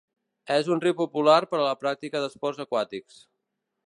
[0.53, 3.21] És un riu popular per a la pràctica d'esports aquàtics.